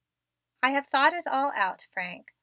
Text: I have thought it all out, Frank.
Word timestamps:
I 0.63 0.71
have 0.71 0.87
thought 0.87 1.13
it 1.13 1.27
all 1.27 1.51
out, 1.51 1.85
Frank. 1.93 2.31